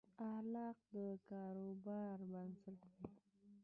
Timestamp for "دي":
2.97-3.07